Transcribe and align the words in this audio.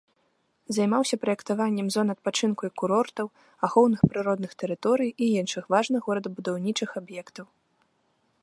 Займаўся 0.75 1.15
праектаваннем 1.25 1.87
зон 1.95 2.07
адпачынку 2.13 2.61
і 2.71 2.73
курортаў, 2.83 3.27
ахоўных 3.67 3.99
прыродных 4.13 4.51
тэрыторый 4.63 5.09
і 5.27 5.31
іншых 5.43 5.63
важных 5.75 6.01
горадабудаўнічых 6.09 6.89
аб'ектаў. 7.05 7.45